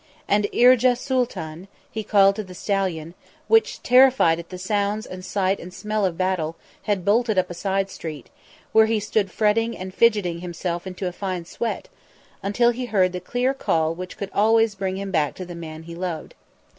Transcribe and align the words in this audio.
And 0.27 0.47
"Irja 0.51 0.97
Sooltan," 0.97 1.67
he 1.91 2.03
called 2.03 2.35
to 2.37 2.43
the 2.43 2.55
stallion, 2.55 3.13
which, 3.47 3.83
terrified 3.83 4.39
at 4.39 4.49
the 4.49 4.57
sounds 4.57 5.05
and 5.05 5.23
sight 5.23 5.59
and 5.59 5.71
smell 5.71 6.05
of 6.07 6.17
battle, 6.17 6.55
had 6.81 7.05
bolted 7.05 7.37
up 7.37 7.51
a 7.51 7.53
side 7.53 7.87
street, 7.91 8.31
where 8.71 8.87
he 8.87 8.99
stood 8.99 9.29
fretting 9.29 9.77
and 9.77 9.93
fidgeting 9.93 10.39
himself 10.39 10.87
into 10.87 11.05
a 11.07 11.11
fine 11.11 11.45
sweat, 11.45 11.87
until 12.41 12.71
he 12.71 12.87
heard 12.87 13.11
the 13.13 13.19
clear 13.21 13.53
call 13.53 13.93
which 13.93 14.17
could 14.17 14.31
always 14.33 14.73
bring 14.73 14.97
him 14.97 15.11
back 15.11 15.35
to 15.35 15.45
the 15.45 15.53
man 15.53 15.83
he 15.83 15.93
loved. 15.93 16.33